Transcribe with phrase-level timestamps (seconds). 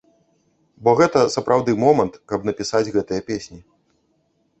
[0.85, 3.59] Бо гэта сапраўды момант, каб напісаць гэтыя песні.